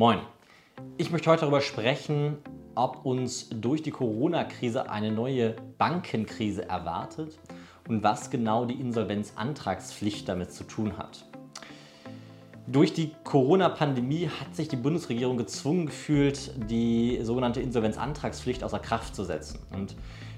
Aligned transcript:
Moin. 0.00 0.20
Ich 0.96 1.10
möchte 1.10 1.28
heute 1.28 1.42
darüber 1.42 1.60
sprechen, 1.60 2.38
ob 2.74 3.04
uns 3.04 3.50
durch 3.50 3.82
die 3.82 3.90
Corona-Krise 3.90 4.88
eine 4.88 5.12
neue 5.12 5.56
Bankenkrise 5.76 6.66
erwartet 6.66 7.38
und 7.86 8.02
was 8.02 8.30
genau 8.30 8.64
die 8.64 8.80
Insolvenzantragspflicht 8.80 10.26
damit 10.26 10.54
zu 10.54 10.64
tun 10.64 10.96
hat. 10.96 11.26
Durch 12.66 12.94
die 12.94 13.10
Corona-Pandemie 13.24 14.30
hat 14.40 14.56
sich 14.56 14.68
die 14.68 14.76
Bundesregierung 14.76 15.36
gezwungen 15.36 15.84
gefühlt, 15.84 16.50
die 16.70 17.18
sogenannte 17.20 17.60
Insolvenzantragspflicht 17.60 18.64
außer 18.64 18.78
Kraft 18.78 19.14
zu 19.14 19.24
setzen. 19.24 19.58
Und 19.70 19.96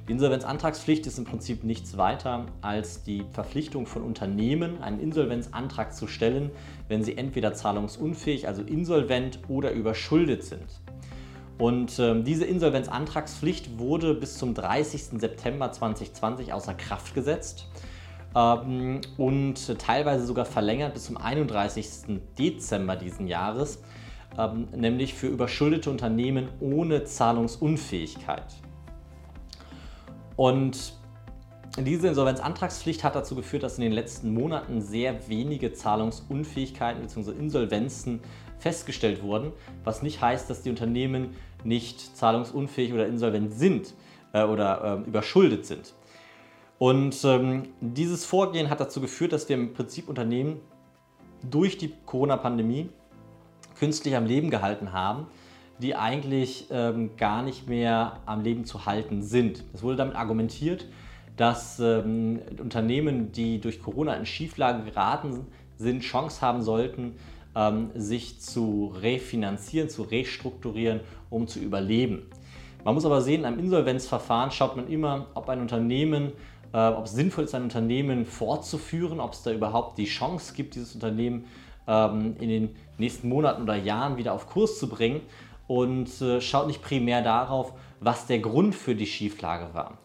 die 0.09 0.13
Insolvenzantragspflicht 0.13 1.07
ist 1.07 1.19
im 1.19 1.25
Prinzip 1.25 1.63
nichts 1.63 1.97
weiter 1.97 2.47
als 2.61 3.05
die 3.05 3.25
Verpflichtung 3.33 3.87
von 3.87 4.03
Unternehmen, 4.03 4.83
einen 4.83 4.99
Insolvenzantrag 4.99 5.95
zu 5.95 6.09
stellen, 6.09 6.51
wenn 6.89 7.05
sie 7.05 7.17
entweder 7.17 7.55
zahlungsunfähig, 7.55 8.49
also 8.49 8.63
insolvent 8.63 9.39
oder 9.47 9.71
überschuldet 9.71 10.43
sind. 10.43 10.67
Und 11.57 12.01
äh, 12.01 12.21
diese 12.21 12.45
Insolvenzantragspflicht 12.45 13.79
wurde 13.79 14.15
bis 14.15 14.39
zum 14.39 14.55
30. 14.55 15.21
September 15.21 15.71
2020 15.71 16.53
außer 16.53 16.75
Kraft 16.75 17.15
gesetzt 17.15 17.69
ähm, 18.35 19.03
und 19.17 19.79
teilweise 19.79 20.27
sogar 20.27 20.47
verlängert 20.47 20.95
bis 20.95 21.05
zum 21.05 21.17
31. 21.17 22.21
Dezember 22.37 22.97
diesen 22.97 23.29
Jahres, 23.29 23.81
ähm, 24.37 24.67
nämlich 24.75 25.15
für 25.15 25.29
überschuldete 25.29 25.91
Unternehmen 25.91 26.49
ohne 26.59 27.05
Zahlungsunfähigkeit. 27.05 28.62
Und 30.37 30.95
diese 31.79 32.09
Insolvenzantragspflicht 32.09 33.03
hat 33.03 33.15
dazu 33.15 33.35
geführt, 33.35 33.63
dass 33.63 33.79
in 33.79 33.83
den 33.83 33.93
letzten 33.93 34.35
Monaten 34.35 34.83
sehr 34.83 35.29
wenige 35.29 35.73
Zahlungsunfähigkeiten 35.73 37.01
bzw. 37.01 37.31
Insolvenzen 37.33 38.21
festgestellt 38.59 39.23
wurden, 39.23 39.53
was 39.83 40.03
nicht 40.03 40.21
heißt, 40.21 40.51
dass 40.51 40.63
die 40.63 40.71
Unternehmen 40.71 41.35
nicht 41.65 42.17
zahlungsunfähig 42.17 42.93
oder 42.93 43.07
insolvent 43.07 43.55
sind 43.55 43.95
äh, 44.33 44.45
oder 44.45 45.03
äh, 45.05 45.09
überschuldet 45.09 45.67
sind. 45.67 45.95
Und 46.79 47.25
ähm, 47.25 47.69
dieses 47.81 48.25
Vorgehen 48.25 48.69
hat 48.69 48.81
dazu 48.81 49.01
geführt, 49.01 49.33
dass 49.33 49.49
wir 49.49 49.57
im 49.57 49.73
Prinzip 49.73 50.09
Unternehmen 50.09 50.61
durch 51.49 51.79
die 51.79 51.95
Corona-Pandemie 52.07 52.91
künstlich 53.79 54.15
am 54.15 54.27
Leben 54.27 54.51
gehalten 54.51 54.93
haben, 54.93 55.27
die 55.83 55.97
eigentlich 55.97 56.67
ähm, 56.71 57.17
gar 57.17 57.43
nicht 57.43 57.69
mehr 57.69 58.21
am 58.25 58.43
Leben 58.43 58.65
zu 58.65 58.87
halten 58.87 59.23
sind. 59.23 59.65
Es 59.75 59.83
wurde 59.83 59.97
damit 59.97 60.15
argumentiert, 60.15 60.87
dass 61.37 61.81
ähm, 61.81 62.41
Unternehmen, 62.61 63.33
die 63.33 63.61
durch 63.61 63.83
Corona 63.83 64.15
in 64.15 64.25
Schieflage 64.25 64.85
geraten 64.85 65.47
sind, 65.79 66.03
Chance 66.03 66.41
haben 66.41 66.63
sollten, 66.63 67.17
ähm, 67.57 67.91
sich 67.95 68.41
zu 68.41 68.95
refinanzieren, 69.01 69.89
zu 69.89 70.03
restrukturieren, 70.03 71.01
um 71.31 71.49
zu 71.49 71.59
überleben. 71.59 72.23
Man 72.85 72.95
muss 72.95 73.05
aber 73.05 73.21
sehen, 73.21 73.45
am 73.45 73.59
Insolvenzverfahren 73.59 74.51
schaut 74.51 74.77
man 74.77 74.89
immer, 74.89 75.27
ob 75.35 75.49
ein 75.49 75.61
Unternehmen, 75.61 76.33
äh, 76.73 76.89
ob 76.89 77.07
es 77.07 77.13
sinnvoll 77.13 77.45
ist, 77.45 77.55
ein 77.55 77.63
Unternehmen 77.63 78.25
fortzuführen, 78.25 79.19
ob 79.19 79.33
es 79.33 79.43
da 79.43 79.53
überhaupt 79.53 79.99
die 79.99 80.05
Chance 80.05 80.55
gibt, 80.55 80.77
dieses 80.77 80.95
Unternehmen 80.95 81.47
ähm, 81.89 82.37
in 82.39 82.49
den 82.49 82.77
nächsten 82.99 83.29
Monaten 83.29 83.63
oder 83.63 83.75
Jahren 83.75 84.17
wieder 84.17 84.33
auf 84.33 84.47
Kurs 84.47 84.79
zu 84.79 84.89
bringen 84.89 85.23
und 85.67 86.21
äh, 86.21 86.41
schaut 86.41 86.67
nicht 86.67 86.83
primär 86.83 87.23
darauf, 87.23 87.73
was 88.01 88.27
der 88.27 88.41
Grund 88.41 88.75
für 88.75 88.95
die 88.95 89.07
Schieflage 89.07 89.75
war. 89.75 89.99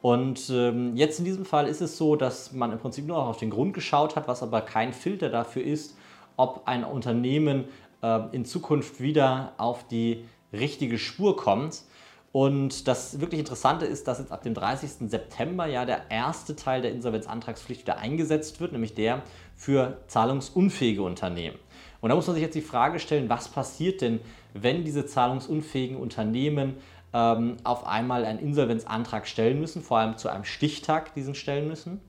Und 0.00 0.48
ähm, 0.50 0.96
jetzt 0.96 1.18
in 1.18 1.24
diesem 1.24 1.44
Fall 1.44 1.66
ist 1.66 1.80
es 1.80 1.98
so, 1.98 2.14
dass 2.14 2.52
man 2.52 2.70
im 2.72 2.78
Prinzip 2.78 3.06
nur 3.06 3.18
auf 3.18 3.38
den 3.38 3.50
Grund 3.50 3.74
geschaut 3.74 4.14
hat, 4.14 4.28
was 4.28 4.42
aber 4.42 4.60
kein 4.60 4.92
Filter 4.92 5.28
dafür 5.28 5.62
ist, 5.62 5.96
ob 6.36 6.62
ein 6.66 6.84
Unternehmen 6.84 7.64
äh, 8.02 8.20
in 8.32 8.44
Zukunft 8.44 9.00
wieder 9.00 9.54
auf 9.58 9.86
die 9.88 10.24
richtige 10.52 10.98
Spur 10.98 11.36
kommt. 11.36 11.82
Und 12.30 12.86
das 12.86 13.20
wirklich 13.20 13.40
Interessante 13.40 13.86
ist, 13.86 14.06
dass 14.06 14.18
jetzt 14.20 14.30
ab 14.30 14.42
dem 14.42 14.54
30. 14.54 15.10
September 15.10 15.66
ja 15.66 15.84
der 15.84 16.10
erste 16.10 16.54
Teil 16.54 16.82
der 16.82 16.92
Insolvenzantragspflicht 16.92 17.82
wieder 17.82 17.98
eingesetzt 17.98 18.60
wird, 18.60 18.72
nämlich 18.72 18.94
der 18.94 19.22
für 19.56 19.98
zahlungsunfähige 20.06 21.02
Unternehmen. 21.02 21.58
Und 22.00 22.10
da 22.10 22.14
muss 22.14 22.26
man 22.26 22.34
sich 22.34 22.42
jetzt 22.42 22.54
die 22.54 22.60
Frage 22.60 22.98
stellen, 23.00 23.28
was 23.28 23.48
passiert 23.48 24.00
denn, 24.00 24.20
wenn 24.54 24.84
diese 24.84 25.06
zahlungsunfähigen 25.06 25.96
Unternehmen 25.96 26.76
ähm, 27.12 27.56
auf 27.64 27.86
einmal 27.86 28.24
einen 28.24 28.38
Insolvenzantrag 28.38 29.26
stellen 29.26 29.58
müssen, 29.58 29.82
vor 29.82 29.98
allem 29.98 30.16
zu 30.16 30.28
einem 30.28 30.44
Stichtag 30.44 31.14
diesen 31.14 31.34
stellen 31.34 31.68
müssen? 31.68 32.00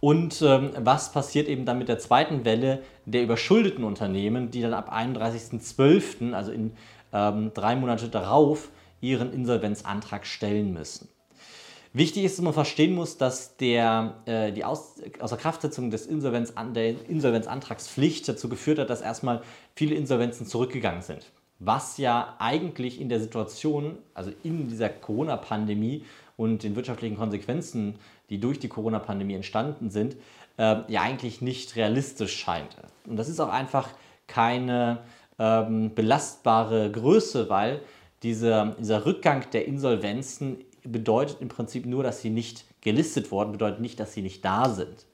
Und 0.00 0.42
ähm, 0.42 0.72
was 0.78 1.12
passiert 1.12 1.46
eben 1.46 1.64
dann 1.64 1.78
mit 1.78 1.88
der 1.88 2.00
zweiten 2.00 2.44
Welle 2.44 2.82
der 3.06 3.22
überschuldeten 3.22 3.84
Unternehmen, 3.84 4.50
die 4.50 4.60
dann 4.60 4.74
ab 4.74 4.92
31.12., 4.92 6.32
also 6.32 6.50
in 6.50 6.72
ähm, 7.12 7.52
drei 7.54 7.76
Monate 7.76 8.08
darauf, 8.08 8.70
ihren 9.00 9.32
Insolvenzantrag 9.32 10.26
stellen 10.26 10.72
müssen? 10.72 11.08
Wichtig 11.94 12.24
ist, 12.24 12.38
dass 12.38 12.44
man 12.44 12.54
verstehen 12.54 12.94
muss, 12.94 13.18
dass 13.18 13.56
der, 13.58 14.14
äh, 14.24 14.50
die 14.52 14.64
Aus, 14.64 14.94
Außerkraftsetzung 15.20 15.90
des 15.90 16.06
Insolvenz, 16.06 16.54
der 16.74 17.08
Insolvenzantragspflicht 17.08 18.26
dazu 18.28 18.48
geführt 18.48 18.78
hat, 18.78 18.88
dass 18.88 19.02
erstmal 19.02 19.42
viele 19.74 19.94
Insolvenzen 19.94 20.46
zurückgegangen 20.46 21.02
sind. 21.02 21.30
Was 21.58 21.98
ja 21.98 22.34
eigentlich 22.38 22.98
in 23.00 23.10
der 23.10 23.20
Situation, 23.20 23.98
also 24.14 24.32
in 24.42 24.68
dieser 24.68 24.88
Corona-Pandemie 24.88 26.04
und 26.38 26.62
den 26.62 26.76
wirtschaftlichen 26.76 27.16
Konsequenzen, 27.16 27.96
die 28.30 28.40
durch 28.40 28.58
die 28.58 28.68
Corona-Pandemie 28.68 29.34
entstanden 29.34 29.90
sind, 29.90 30.16
äh, 30.56 30.76
ja 30.88 31.02
eigentlich 31.02 31.42
nicht 31.42 31.76
realistisch 31.76 32.36
scheint. 32.36 32.74
Und 33.06 33.16
das 33.16 33.28
ist 33.28 33.38
auch 33.38 33.50
einfach 33.50 33.90
keine 34.26 35.00
ähm, 35.38 35.94
belastbare 35.94 36.90
Größe, 36.90 37.50
weil 37.50 37.82
dieser, 38.22 38.76
dieser 38.78 39.04
Rückgang 39.04 39.44
der 39.52 39.66
Insolvenzen 39.66 40.64
bedeutet 40.84 41.38
im 41.40 41.48
Prinzip 41.48 41.86
nur, 41.86 42.02
dass 42.02 42.20
sie 42.20 42.30
nicht 42.30 42.64
gelistet 42.80 43.30
wurden, 43.30 43.52
bedeutet 43.52 43.80
nicht, 43.80 44.00
dass 44.00 44.12
sie 44.12 44.22
nicht 44.22 44.44
da 44.44 44.68
sind. 44.68 45.06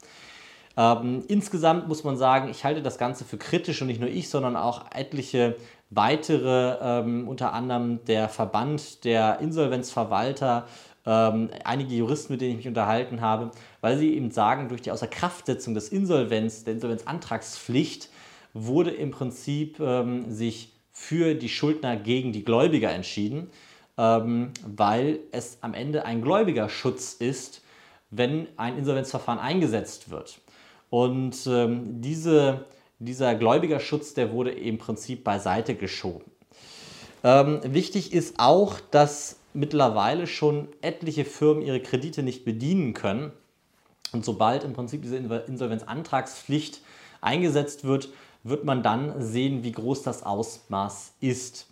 Ähm, 0.77 1.25
insgesamt 1.29 1.89
muss 1.89 2.05
man 2.05 2.17
sagen, 2.17 2.49
ich 2.49 2.65
halte 2.65 2.83
das 2.83 2.99
Ganze 2.99 3.25
für 3.25 3.37
kritisch 3.37 3.83
und 3.83 3.89
nicht 3.89 4.01
nur 4.01 4.09
ich, 4.09 4.29
sondern 4.29 4.57
auch 4.57 4.87
etliche 4.93 5.57
weitere, 5.91 6.77
ähm, 6.81 7.27
unter 7.27 7.53
anderem 7.53 8.05
der 8.05 8.29
Verband 8.29 9.05
der 9.05 9.41
Insolvenzverwalter, 9.41 10.67
ähm, 11.05 11.51
einige 11.65 11.95
Juristen, 11.95 12.35
mit 12.35 12.41
denen 12.41 12.53
ich 12.53 12.57
mich 12.59 12.69
unterhalten 12.69 13.21
habe, 13.21 13.51
weil 13.81 13.99
sie 13.99 14.15
eben 14.15 14.31
sagen, 14.31 14.69
durch 14.69 14.83
die 14.83 14.91
Außerkraftsetzung 14.91 15.75
des 15.75 15.89
Insolvenz, 15.89 16.65
der 16.65 16.75
Insolvenzantragspflicht 16.75 18.11
wurde 18.55 18.91
im 18.91 19.11
Prinzip 19.11 19.81
ähm, 19.81 20.31
sich 20.31 20.73
für 20.93 21.35
die 21.35 21.49
Schuldner 21.49 21.97
gegen 21.97 22.33
die 22.33 22.45
Gläubiger 22.45 22.91
entschieden 22.93 23.51
ähm, 23.99 24.53
weil 24.65 25.19
es 25.33 25.59
am 25.61 25.75
Ende 25.75 26.05
ein 26.07 26.23
Gläubigerschutz 26.23 27.15
ist, 27.15 27.63
wenn 28.11 28.47
ein 28.57 28.79
Insolvenzverfahren 28.79 29.41
eingesetzt 29.41 30.11
wird. 30.11 30.41
Und 30.89 31.47
ähm, 31.47 32.01
diese, 32.01 32.65
dieser 32.99 33.35
Gläubigerschutz, 33.35 34.15
der 34.15 34.33
wurde 34.33 34.53
im 34.53 34.79
Prinzip 34.79 35.25
beiseite 35.25 35.75
geschoben. 35.75 36.31
Ähm, 37.25 37.61
wichtig 37.65 38.13
ist 38.13 38.37
auch, 38.39 38.81
dass 38.91 39.37
mittlerweile 39.53 40.27
schon 40.27 40.69
etliche 40.81 41.25
Firmen 41.25 41.63
ihre 41.63 41.81
Kredite 41.81 42.23
nicht 42.23 42.45
bedienen 42.45 42.95
können. 42.95 43.33
Und 44.13 44.25
sobald 44.25 44.65
im 44.65 44.73
Prinzip 44.73 45.03
diese 45.03 45.17
Insolvenzantragspflicht 45.17 46.81
eingesetzt 47.21 47.85
wird, 47.85 48.09
wird 48.45 48.65
man 48.65 48.83
dann 48.83 49.21
sehen, 49.21 49.65
wie 49.65 49.73
groß 49.73 50.03
das 50.03 50.23
Ausmaß 50.23 51.13
ist. 51.21 51.67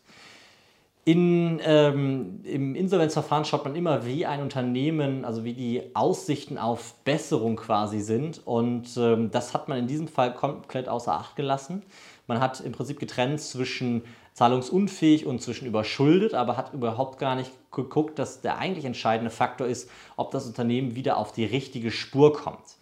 In, 1.06 1.61
ähm, 1.65 2.41
Im 2.43 2.75
Insolvenzverfahren 2.75 3.44
schaut 3.44 3.65
man 3.65 3.77
immer, 3.77 4.05
wie 4.05 4.27
ein 4.27 4.43
Unternehmen, 4.43 5.25
also 5.25 5.44
wie 5.44 5.53
die 5.53 5.94
Aussichten 5.94 6.59
auf 6.59 6.94
Besserung 7.05 7.55
quasi 7.55 8.00
sind. 8.00 8.44
Und 8.44 8.89
ähm, 8.97 9.31
das 9.31 9.55
hat 9.55 9.69
man 9.69 9.78
in 9.78 9.87
diesem 9.87 10.09
Fall 10.09 10.34
komplett 10.34 10.89
außer 10.89 11.12
Acht 11.12 11.37
gelassen. 11.37 11.84
Man 12.27 12.41
hat 12.41 12.61
im 12.61 12.72
Prinzip 12.72 12.99
getrennt 12.99 13.41
zwischen 13.41 14.03
zahlungsunfähig 14.33 15.26
und 15.26 15.41
zwischen 15.41 15.69
überschuldet, 15.69 16.35
aber 16.35 16.56
hat 16.56 16.75
überhaupt 16.75 17.20
gar 17.20 17.37
nicht 17.37 17.53
geguckt, 17.70 18.19
dass 18.19 18.41
der 18.41 18.58
eigentlich 18.58 18.85
entscheidende 18.85 19.31
Faktor 19.31 19.69
ist, 19.69 19.88
ob 20.17 20.32
das 20.32 20.44
Unternehmen 20.44 20.97
wieder 20.97 21.19
auf 21.19 21.31
die 21.31 21.44
richtige 21.44 21.93
Spur 21.93 22.32
kommt. 22.32 22.79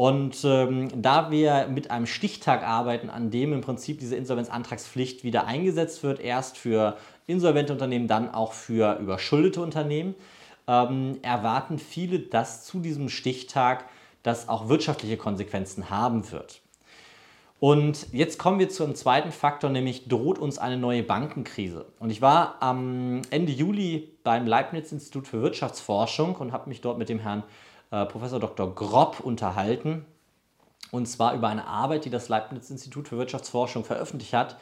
Und 0.00 0.46
ähm, 0.46 0.88
da 1.02 1.30
wir 1.30 1.68
mit 1.68 1.90
einem 1.90 2.06
Stichtag 2.06 2.62
arbeiten, 2.62 3.10
an 3.10 3.30
dem 3.30 3.52
im 3.52 3.60
Prinzip 3.60 3.98
diese 3.98 4.16
Insolvenzantragspflicht 4.16 5.24
wieder 5.24 5.46
eingesetzt 5.46 6.02
wird, 6.02 6.20
erst 6.20 6.56
für 6.56 6.96
insolvente 7.30 7.72
Unternehmen, 7.72 8.08
dann 8.08 8.32
auch 8.32 8.52
für 8.52 8.98
überschuldete 8.98 9.60
Unternehmen, 9.60 10.14
ähm, 10.66 11.18
erwarten 11.22 11.78
viele, 11.78 12.18
dass 12.18 12.64
zu 12.64 12.80
diesem 12.80 13.08
Stichtag 13.08 13.84
das 14.22 14.48
auch 14.48 14.68
wirtschaftliche 14.68 15.16
Konsequenzen 15.16 15.90
haben 15.90 16.30
wird. 16.30 16.60
Und 17.60 18.10
jetzt 18.12 18.38
kommen 18.38 18.58
wir 18.58 18.70
zu 18.70 18.84
einem 18.84 18.94
zweiten 18.94 19.32
Faktor, 19.32 19.68
nämlich 19.68 20.08
droht 20.08 20.38
uns 20.38 20.58
eine 20.58 20.78
neue 20.78 21.02
Bankenkrise. 21.02 21.84
Und 21.98 22.08
ich 22.08 22.22
war 22.22 22.56
am 22.60 23.20
Ende 23.30 23.52
Juli 23.52 24.16
beim 24.24 24.46
Leibniz-Institut 24.46 25.28
für 25.28 25.42
Wirtschaftsforschung 25.42 26.36
und 26.36 26.52
habe 26.52 26.70
mich 26.70 26.80
dort 26.80 26.96
mit 26.96 27.10
dem 27.10 27.18
Herrn 27.18 27.42
äh, 27.90 28.06
Professor 28.06 28.40
Dr. 28.40 28.74
Grob 28.74 29.20
unterhalten. 29.20 30.06
Und 30.90 31.06
zwar 31.06 31.34
über 31.34 31.48
eine 31.48 31.66
Arbeit, 31.66 32.06
die 32.06 32.10
das 32.10 32.30
Leibniz-Institut 32.30 33.08
für 33.08 33.18
Wirtschaftsforschung 33.18 33.84
veröffentlicht 33.84 34.32
hat, 34.32 34.56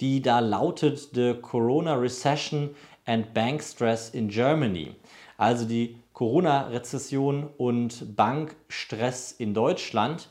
die 0.00 0.22
da 0.22 0.40
lautet 0.40 1.10
The 1.14 1.34
Corona 1.40 1.94
Recession 1.94 2.70
and 3.04 3.32
Bank 3.34 3.62
Stress 3.62 4.10
in 4.10 4.28
Germany. 4.28 4.94
Also 5.38 5.64
die 5.64 5.96
Corona-Rezession 6.16 7.50
und 7.58 8.16
Bankstress 8.16 9.32
in 9.32 9.52
Deutschland. 9.52 10.30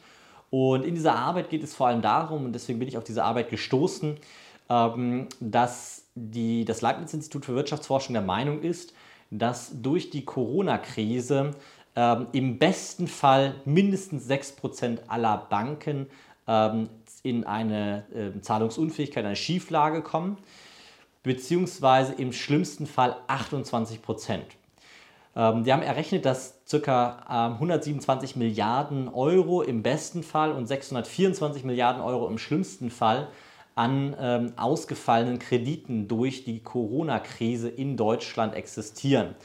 Und 0.50 0.84
in 0.84 0.96
dieser 0.96 1.16
Arbeit 1.16 1.52
geht 1.52 1.64
es 1.64 1.76
vor 1.76 1.88
allem 1.88 2.02
darum, 2.02 2.46
und 2.46 2.54
deswegen 2.54 2.80
bin 2.80 2.88
ich 2.88 2.98
auf 2.98 3.04
diese 3.04 3.24
Arbeit 3.24 3.52
gestoßen, 3.52 4.18
ähm, 4.68 5.28
dass 5.40 6.08
die, 6.16 6.66
das 6.66 6.82
Leibniz-Institut 6.82 7.46
für 7.46 7.54
Wirtschaftsforschung 7.54 8.14
der 8.14 8.24
Meinung 8.24 8.64
ist, 8.64 8.94
dass 9.30 9.80
durch 9.80 10.10
die 10.10 10.26
Corona-Krise 10.26 11.52
ähm, 11.96 12.28
im 12.32 12.58
besten 12.58 13.08
Fall 13.08 13.54
mindestens 13.66 14.28
6% 14.28 15.08
aller 15.08 15.38
Banken 15.38 16.08
in 16.48 17.44
eine 17.44 18.06
äh, 18.14 18.40
Zahlungsunfähigkeit, 18.42 19.26
eine 19.26 19.36
Schieflage 19.36 20.02
kommen, 20.02 20.38
beziehungsweise 21.24 22.14
im 22.14 22.32
schlimmsten 22.32 22.86
Fall 22.86 23.16
28 23.28 24.02
Prozent. 24.02 24.46
Ähm, 25.36 25.64
die 25.64 25.74
haben 25.74 25.82
errechnet, 25.82 26.26
dass 26.26 26.62
ca. 26.70 27.24
127 27.28 28.36
Milliarden 28.36 29.08
Euro 29.10 29.62
im 29.62 29.84
besten 29.84 30.24
Fall 30.24 30.52
und 30.52 30.68
624 30.68 31.64
Milliarden 31.64 32.02
Euro 32.02 32.28
im 32.28 32.38
schlimmsten 32.38 32.90
Fall 32.90 33.28
an 33.76 34.16
ähm, 34.20 34.54
ausgefallenen 34.56 35.38
Krediten 35.38 36.08
durch 36.08 36.46
die 36.46 36.62
Corona-Krise 36.62 37.70
in 37.70 37.98
Deutschland 37.98 38.56
existieren. 38.56 39.36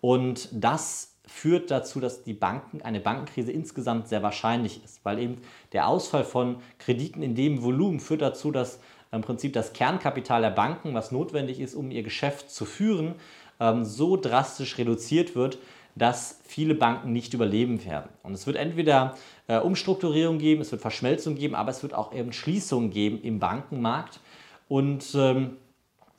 Und 0.00 0.48
das 0.52 1.17
führt 1.28 1.70
dazu, 1.70 2.00
dass 2.00 2.24
die 2.24 2.32
Banken, 2.32 2.82
eine 2.82 3.00
Bankenkrise 3.00 3.52
insgesamt 3.52 4.08
sehr 4.08 4.22
wahrscheinlich 4.22 4.82
ist, 4.84 5.04
weil 5.04 5.18
eben 5.18 5.38
der 5.72 5.86
Ausfall 5.86 6.24
von 6.24 6.56
Krediten 6.78 7.22
in 7.22 7.34
dem 7.34 7.62
Volumen 7.62 8.00
führt 8.00 8.22
dazu, 8.22 8.50
dass 8.50 8.80
im 9.12 9.22
Prinzip 9.22 9.52
das 9.52 9.72
Kernkapital 9.72 10.42
der 10.42 10.50
Banken, 10.50 10.94
was 10.94 11.12
notwendig 11.12 11.60
ist, 11.60 11.74
um 11.74 11.90
ihr 11.90 12.02
Geschäft 12.02 12.50
zu 12.50 12.64
führen, 12.64 13.14
ähm, 13.60 13.84
so 13.84 14.16
drastisch 14.16 14.78
reduziert 14.78 15.34
wird, 15.34 15.58
dass 15.94 16.40
viele 16.44 16.74
Banken 16.74 17.12
nicht 17.12 17.34
überleben 17.34 17.84
werden. 17.84 18.08
Und 18.22 18.34
es 18.34 18.46
wird 18.46 18.56
entweder 18.56 19.16
äh, 19.48 19.58
Umstrukturierung 19.58 20.38
geben, 20.38 20.60
es 20.60 20.70
wird 20.70 20.80
Verschmelzung 20.80 21.34
geben, 21.34 21.54
aber 21.54 21.70
es 21.70 21.82
wird 21.82 21.94
auch 21.94 22.12
eben 22.12 22.32
Schließungen 22.32 22.90
geben 22.90 23.20
im 23.22 23.38
Bankenmarkt. 23.38 24.20
Und 24.68 25.14
ähm, 25.14 25.56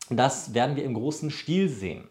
das 0.09 0.53
werden 0.53 0.75
wir 0.75 0.83
im 0.83 0.95
großen 0.95 1.31
Stil 1.31 1.69
sehen. 1.69 2.03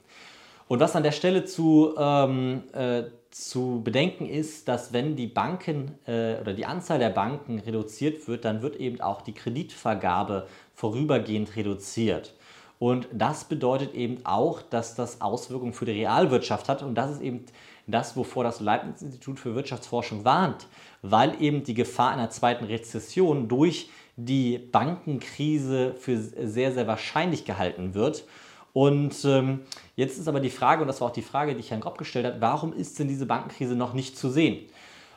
Und 0.68 0.80
was 0.80 0.94
an 0.94 1.02
der 1.02 1.12
Stelle 1.12 1.44
zu, 1.44 1.94
ähm, 1.98 2.62
äh, 2.72 3.04
zu 3.30 3.80
bedenken 3.82 4.28
ist, 4.28 4.68
dass 4.68 4.92
wenn 4.92 5.16
die 5.16 5.26
Banken 5.26 5.98
äh, 6.06 6.36
oder 6.40 6.52
die 6.52 6.66
Anzahl 6.66 6.98
der 6.98 7.10
Banken 7.10 7.58
reduziert 7.58 8.28
wird, 8.28 8.44
dann 8.44 8.62
wird 8.62 8.76
eben 8.76 9.00
auch 9.00 9.22
die 9.22 9.32
Kreditvergabe 9.32 10.46
vorübergehend 10.74 11.56
reduziert. 11.56 12.34
Und 12.78 13.08
das 13.12 13.44
bedeutet 13.44 13.94
eben 13.94 14.24
auch, 14.24 14.62
dass 14.62 14.94
das 14.94 15.20
Auswirkungen 15.20 15.72
für 15.72 15.86
die 15.86 15.92
Realwirtschaft 15.92 16.68
hat. 16.68 16.82
Und 16.82 16.94
das 16.94 17.12
ist 17.12 17.22
eben 17.22 17.44
das, 17.86 18.16
wovor 18.16 18.44
das 18.44 18.60
Leibniz-Institut 18.60 19.40
für 19.40 19.54
Wirtschaftsforschung 19.54 20.24
warnt, 20.24 20.66
weil 21.02 21.40
eben 21.42 21.64
die 21.64 21.74
Gefahr 21.74 22.12
einer 22.12 22.30
zweiten 22.30 22.64
Rezession 22.64 23.48
durch 23.48 23.90
die 24.16 24.58
Bankenkrise 24.58 25.94
für 25.94 26.18
sehr, 26.18 26.72
sehr 26.72 26.86
wahrscheinlich 26.86 27.44
gehalten 27.44 27.94
wird. 27.94 28.24
Und 28.78 29.24
ähm, 29.24 29.62
jetzt 29.96 30.20
ist 30.20 30.28
aber 30.28 30.38
die 30.38 30.50
Frage, 30.50 30.82
und 30.82 30.86
das 30.86 31.00
war 31.00 31.08
auch 31.08 31.12
die 31.12 31.20
Frage, 31.20 31.54
die 31.54 31.58
ich 31.58 31.72
Herrn 31.72 31.80
Grob 31.80 31.98
gestellt 31.98 32.26
habe, 32.26 32.40
warum 32.40 32.72
ist 32.72 32.96
denn 33.00 33.08
diese 33.08 33.26
Bankenkrise 33.26 33.74
noch 33.74 33.92
nicht 33.92 34.16
zu 34.16 34.30
sehen? 34.30 34.66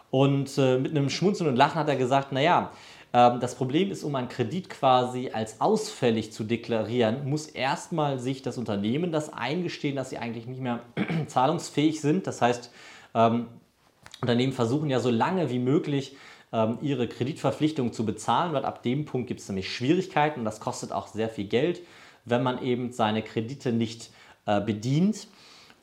Und 0.10 0.58
äh, 0.58 0.80
mit 0.80 0.90
einem 0.90 1.12
Schmunzeln 1.12 1.48
und 1.48 1.58
Lachen 1.58 1.76
hat 1.76 1.88
er 1.88 1.96
gesagt, 1.96 2.32
naja, 2.32 2.72
äh, 3.14 3.38
das 3.38 3.54
Problem 3.54 3.92
ist, 3.92 4.04
um 4.04 4.16
einen 4.16 4.30
Kredit 4.30 4.68
quasi 4.72 5.30
als 5.32 5.62
ausfällig 5.62 6.34
zu 6.34 6.44
deklarieren, 6.44 7.30
muss 7.30 7.46
erstmal 7.46 8.18
sich 8.18 8.42
das 8.42 8.58
Unternehmen 8.58 9.12
das 9.12 9.32
eingestehen, 9.32 9.96
dass 9.96 10.10
sie 10.10 10.18
eigentlich 10.18 10.48
nicht 10.48 10.62
mehr 10.62 10.80
zahlungsfähig 11.28 12.02
sind. 12.02 12.26
Das 12.26 12.42
heißt, 12.42 12.72
ähm, 13.14 13.46
Unternehmen 14.22 14.54
versuchen 14.54 14.90
ja 14.90 15.00
so 15.00 15.12
lange 15.12 15.52
wie 15.52 15.60
möglich, 15.60 16.18
ähm, 16.52 16.80
ihre 16.82 17.08
Kreditverpflichtungen 17.08 17.94
zu 17.94 18.08
bezahlen, 18.08 18.54
weil 18.54 18.66
ab 18.66 18.82
dem 18.82 19.06
Punkt 19.06 19.28
gibt 19.28 19.40
es 19.40 19.48
nämlich 19.50 19.72
Schwierigkeiten 19.72 20.40
und 20.40 20.46
das 20.46 20.60
kostet 20.60 20.92
auch 20.92 21.06
sehr 21.06 21.30
viel 21.30 21.46
Geld 21.46 21.82
wenn 22.26 22.44
man 22.44 22.62
eben 22.62 22.92
seine 22.92 23.22
Kredite 23.22 23.72
nicht 23.72 24.12
äh, 24.46 24.62
bedient. 24.62 25.28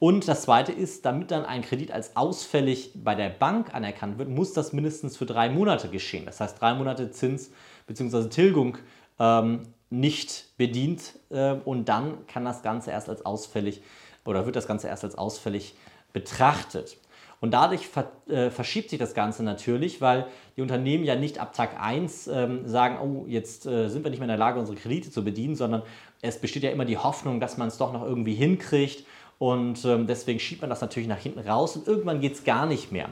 Und 0.01 0.29
das 0.29 0.43
Zweite 0.43 0.73
ist, 0.73 1.05
damit 1.05 1.31
dann 1.31 1.45
ein 1.45 1.63
Kredit 1.63 1.91
als 1.91 2.17
ausfällig 2.17 2.93
bei 2.95 3.15
der 3.15 3.31
Bank 3.31 3.75
anerkannt 3.75 4.19
wird, 4.19 4.29
muss 4.29 4.53
das 4.53 4.73
mindestens 4.73 5.17
für 5.17 5.27
drei 5.27 5.49
Monate 5.49 5.89
geschehen. 5.89 6.25
Das 6.25 6.41
heißt, 6.41 6.61
drei 6.61 6.75
Monate 6.75 7.11
Zins 7.11 7.51
bzw. 7.87 8.29
Tilgung 8.29 8.79
ähm, 9.19 9.63
nicht 9.91 10.57
bedient 10.57 11.15
äh, 11.31 11.53
und 11.53 11.89
dann 11.89 12.27
kann 12.27 12.45
das 12.45 12.63
Ganze 12.63 12.91
erst 12.91 13.09
als 13.09 13.27
ausfällig 13.27 13.83
oder 14.25 14.47
wird 14.47 14.57
das 14.57 14.69
Ganze 14.69 14.89
erst 14.89 15.05
als 15.05 15.17
ausfällig 15.17 15.75
betrachtet. 16.13 16.97
Und 17.41 17.53
dadurch 17.53 17.87
ver, 17.87 18.11
äh, 18.29 18.51
verschiebt 18.51 18.91
sich 18.91 18.99
das 18.99 19.15
Ganze 19.15 19.43
natürlich, 19.43 20.01
weil 20.01 20.27
die 20.57 20.63
Unternehmen 20.63 21.05
ja 21.05 21.15
nicht 21.15 21.39
ab 21.39 21.53
Tag 21.53 21.81
1 21.81 22.29
ähm, 22.29 22.67
sagen, 22.67 22.99
oh, 23.01 23.27
jetzt 23.29 23.67
äh, 23.67 23.89
sind 23.89 24.05
wir 24.05 24.11
nicht 24.11 24.19
mehr 24.19 24.27
in 24.27 24.31
der 24.31 24.39
Lage, 24.39 24.59
unsere 24.59 24.77
Kredite 24.77 25.11
zu 25.11 25.23
bedienen, 25.25 25.55
sondern 25.55 25.83
es 26.21 26.41
besteht 26.41 26.65
ja 26.65 26.71
immer 26.71 26.85
die 26.85 26.99
Hoffnung, 26.99 27.39
dass 27.39 27.57
man 27.57 27.69
es 27.69 27.79
doch 27.79 27.93
noch 27.93 28.05
irgendwie 28.05 28.35
hinkriegt. 28.35 29.05
Und 29.39 29.85
ähm, 29.85 30.09
deswegen 30.09 30.41
schiebt 30.41 30.63
man 30.63 30.71
das 30.71 30.81
natürlich 30.81 31.09
nach 31.09 31.19
hinten 31.19 31.39
raus 31.39 31.77
und 31.77 31.87
irgendwann 31.87 32.21
geht 32.21 32.35
es 32.35 32.45
gar 32.45 32.67
nicht 32.67 32.91
mehr. 32.91 33.11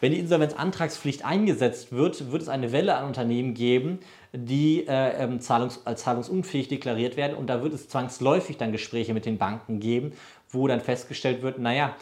Wenn 0.00 0.12
die 0.12 0.18
Insolvenzantragspflicht 0.18 1.24
eingesetzt 1.24 1.90
wird, 1.90 2.30
wird 2.30 2.42
es 2.42 2.48
eine 2.48 2.72
Welle 2.72 2.94
an 2.96 3.06
Unternehmen 3.06 3.54
geben, 3.54 4.00
die 4.32 4.86
äh, 4.86 5.22
ähm, 5.22 5.40
zahlungs 5.40 5.80
als 5.84 6.02
zahlungsunfähig 6.02 6.68
deklariert 6.68 7.16
werden. 7.16 7.34
Und 7.34 7.48
da 7.48 7.62
wird 7.62 7.72
es 7.72 7.88
zwangsläufig 7.88 8.56
dann 8.56 8.70
Gespräche 8.70 9.14
mit 9.14 9.24
den 9.24 9.38
Banken 9.38 9.80
geben, 9.80 10.12
wo 10.50 10.68
dann 10.68 10.80
festgestellt 10.80 11.42
wird, 11.42 11.58
naja, 11.58 11.96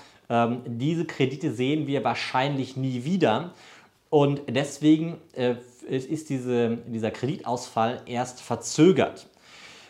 diese 0.67 1.05
Kredite 1.05 1.53
sehen 1.53 1.87
wir 1.87 2.05
wahrscheinlich 2.05 2.77
nie 2.77 3.05
wieder. 3.05 3.53
Und 4.11 4.43
deswegen 4.49 5.19
äh, 5.35 5.57
ist 5.89 6.29
diese, 6.29 6.79
dieser 6.87 7.11
Kreditausfall 7.11 8.03
erst 8.07 8.41
verzögert. 8.41 9.27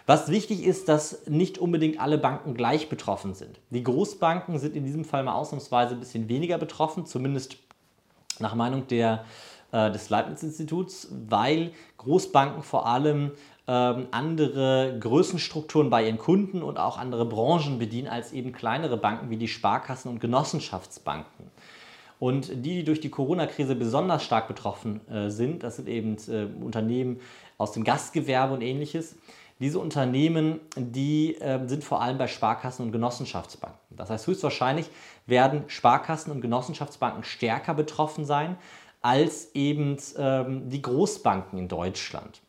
Was 0.06 0.30
wichtig 0.30 0.64
ist, 0.64 0.88
dass 0.88 1.26
nicht 1.26 1.58
unbedingt 1.58 2.00
alle 2.00 2.18
Banken 2.18 2.54
gleich 2.54 2.88
betroffen 2.88 3.34
sind. 3.34 3.60
Die 3.70 3.84
Großbanken 3.84 4.58
sind 4.58 4.74
in 4.74 4.84
diesem 4.84 5.04
Fall 5.04 5.22
mal 5.22 5.34
ausnahmsweise 5.34 5.94
ein 5.94 6.00
bisschen 6.00 6.28
weniger 6.28 6.58
betroffen, 6.58 7.06
zumindest 7.06 7.56
nach 8.40 8.54
Meinung 8.54 8.86
der, 8.88 9.24
äh, 9.72 9.90
des 9.90 10.10
Leibniz-Instituts, 10.10 11.08
weil 11.28 11.72
Großbanken 11.98 12.62
vor 12.62 12.86
allem 12.86 13.32
ähm, 13.66 14.06
andere 14.10 14.96
Größenstrukturen 15.00 15.90
bei 15.90 16.04
ihren 16.04 16.19
Kunden 16.19 16.62
und 16.62 16.79
auch 16.79 16.98
andere 16.98 17.24
Branchen 17.24 17.79
bedienen 17.79 18.08
als 18.08 18.32
eben 18.32 18.52
kleinere 18.52 18.96
Banken 18.96 19.31
wie 19.31 19.36
die 19.36 19.48
Sparkassen 19.48 20.10
und 20.10 20.20
Genossenschaftsbanken. 20.20 21.50
Und 22.19 22.50
die, 22.50 22.76
die 22.76 22.84
durch 22.84 23.00
die 23.00 23.10
Corona-Krise 23.10 23.74
besonders 23.74 24.22
stark 24.22 24.46
betroffen 24.46 25.00
äh, 25.08 25.29
sind, 25.29 25.62
das 25.62 25.76
sind 25.76 25.88
eben 25.88 26.17
äh, 26.29 26.46
Unternehmen 26.62 27.20
aus 27.58 27.72
dem 27.72 27.82
Gastgewerbe 27.82 28.55
und 28.55 28.62
ähnliches. 28.62 29.17
Diese 29.58 29.79
Unternehmen, 29.79 30.60
die 30.76 31.36
äh, 31.36 31.67
sind 31.69 31.84
vor 31.84 32.02
allem 32.02 32.19
bei 32.19 32.26
Sparkassen 32.26 32.84
und 32.84 32.93
Genossenschaftsbanken. 32.93 33.79
Das 33.91 34.10
heißt, 34.10 34.26
höchstwahrscheinlich 34.26 34.91
werden 35.26 35.64
Sparkassen 35.69 36.32
und 36.32 36.41
Genossenschaftsbanken 36.41 37.24
stärker 37.24 37.74
betroffen 37.74 38.24
sein 38.24 38.56
als 39.02 39.54
eben 39.54 39.96
ähm, 40.16 40.68
die 40.68 40.80
Großbanken 40.80 41.58
in 41.58 41.68
Deutschland. 41.68 42.40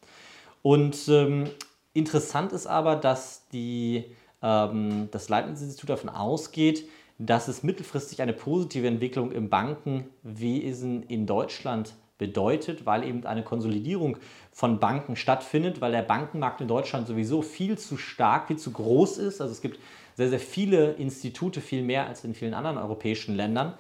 Und 0.62 1.08
ähm, 1.10 1.50
interessant 1.94 2.54
ist 2.54 2.68
aber, 2.68 2.96
dass 2.96 3.48
die, 3.50 4.06
ähm, 4.42 5.10
das 5.12 5.30
Leibniz-Institut 5.30 5.90
davon 5.90 6.10
ausgeht, 6.10 6.88
dass 7.18 7.48
es 7.48 7.64
mittelfristig 7.64 8.22
eine 8.22 8.34
positive 8.34 8.88
Entwicklung 8.88 9.32
im 9.32 9.50
Bankenwesen 9.50 11.04
in 11.04 11.26
Deutschland 11.26 11.94
bedeutet, 12.18 12.86
weil 12.86 13.04
eben 13.04 13.26
eine 13.26 13.44
Konsolidierung 13.44 14.18
von 14.52 14.80
Banken 14.80 15.16
stattfindet, 15.16 15.82
weil 15.82 15.92
der 15.92 16.04
Bankenmarkt 16.04 16.62
in 16.62 16.68
Deutschland 16.68 17.08
sowieso 17.08 17.42
viel 17.42 17.78
zu 17.78 17.98
stark, 17.98 18.48
viel 18.48 18.58
zu 18.58 18.72
groß 18.72 19.18
ist. 19.18 19.42
Also 19.42 19.52
es 19.52 19.62
gibt 19.62 19.80
sehr, 20.16 20.30
sehr 20.30 20.40
viele 20.40 20.94
Institute, 20.94 21.60
viel 21.60 21.84
mehr 21.84 22.08
als 22.08 22.24
in 22.24 22.34
vielen 22.34 22.54
anderen 22.54 22.78
europäischen 22.78 23.36
Ländern. 23.36 23.74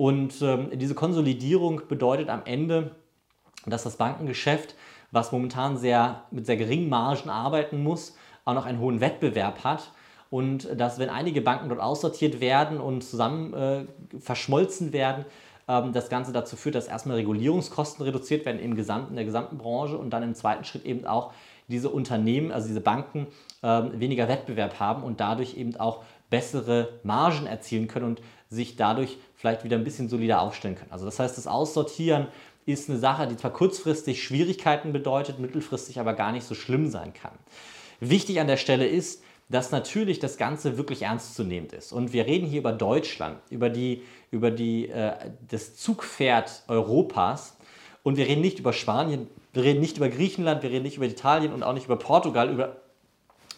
Und 0.00 0.40
ähm, 0.40 0.70
diese 0.72 0.94
Konsolidierung 0.94 1.82
bedeutet 1.86 2.30
am 2.30 2.40
Ende, 2.46 2.92
dass 3.66 3.82
das 3.82 3.96
Bankengeschäft 3.96 4.74
was 5.10 5.30
momentan 5.30 5.76
sehr, 5.76 6.22
mit 6.30 6.46
sehr 6.46 6.56
geringen 6.56 6.88
Margen 6.88 7.28
arbeiten 7.28 7.82
muss, 7.82 8.16
auch 8.46 8.54
noch 8.54 8.64
einen 8.64 8.78
hohen 8.78 9.02
Wettbewerb 9.02 9.62
hat. 9.62 9.92
Und 10.30 10.68
dass, 10.80 10.98
wenn 10.98 11.10
einige 11.10 11.42
Banken 11.42 11.68
dort 11.68 11.82
aussortiert 11.82 12.40
werden 12.40 12.80
und 12.80 13.04
zusammen 13.04 13.52
äh, 13.52 13.84
verschmolzen 14.18 14.94
werden, 14.94 15.26
ähm, 15.68 15.92
das 15.92 16.08
Ganze 16.08 16.32
dazu 16.32 16.56
führt, 16.56 16.76
dass 16.76 16.88
erstmal 16.88 17.16
Regulierungskosten 17.16 18.02
reduziert 18.02 18.46
werden 18.46 18.58
im 18.58 18.76
gesamten, 18.76 19.10
in 19.10 19.16
der 19.16 19.26
gesamten 19.26 19.58
Branche 19.58 19.98
und 19.98 20.08
dann 20.08 20.22
im 20.22 20.34
zweiten 20.34 20.64
Schritt 20.64 20.86
eben 20.86 21.04
auch 21.04 21.34
diese 21.70 21.88
Unternehmen, 21.88 22.52
also 22.52 22.68
diese 22.68 22.80
Banken, 22.80 23.26
ähm, 23.62 23.98
weniger 23.98 24.28
Wettbewerb 24.28 24.78
haben 24.78 25.02
und 25.02 25.20
dadurch 25.20 25.56
eben 25.56 25.76
auch 25.76 26.02
bessere 26.28 27.00
Margen 27.02 27.46
erzielen 27.46 27.88
können 27.88 28.06
und 28.06 28.22
sich 28.48 28.76
dadurch 28.76 29.18
vielleicht 29.34 29.64
wieder 29.64 29.76
ein 29.76 29.84
bisschen 29.84 30.08
solider 30.08 30.42
aufstellen 30.42 30.74
können. 30.76 30.92
Also 30.92 31.04
das 31.04 31.18
heißt, 31.18 31.36
das 31.38 31.46
Aussortieren 31.46 32.28
ist 32.66 32.88
eine 32.88 32.98
Sache, 32.98 33.26
die 33.26 33.36
zwar 33.36 33.52
kurzfristig 33.52 34.22
Schwierigkeiten 34.22 34.92
bedeutet, 34.92 35.38
mittelfristig 35.38 35.98
aber 35.98 36.14
gar 36.14 36.32
nicht 36.32 36.44
so 36.44 36.54
schlimm 36.54 36.88
sein 36.88 37.12
kann. 37.12 37.32
Wichtig 38.00 38.40
an 38.40 38.46
der 38.46 38.56
Stelle 38.56 38.86
ist, 38.86 39.22
dass 39.50 39.72
natürlich 39.72 40.20
das 40.20 40.36
Ganze 40.36 40.78
wirklich 40.78 41.02
ernstzunehmend 41.02 41.72
ist. 41.72 41.92
Und 41.92 42.12
wir 42.12 42.26
reden 42.26 42.46
hier 42.46 42.60
über 42.60 42.72
Deutschland, 42.72 43.38
über, 43.50 43.68
die, 43.68 44.02
über 44.30 44.50
die, 44.50 44.88
äh, 44.88 45.12
das 45.48 45.76
Zugpferd 45.76 46.62
Europas. 46.68 47.56
Und 48.02 48.16
wir 48.16 48.26
reden 48.26 48.40
nicht 48.40 48.58
über 48.58 48.72
Spanien, 48.72 49.28
wir 49.52 49.62
reden 49.62 49.80
nicht 49.80 49.96
über 49.96 50.08
Griechenland, 50.08 50.62
wir 50.62 50.70
reden 50.70 50.84
nicht 50.84 50.96
über 50.96 51.06
Italien 51.06 51.52
und 51.52 51.62
auch 51.62 51.74
nicht 51.74 51.86
über 51.86 51.96
Portugal 51.96 52.50
über, 52.50 52.76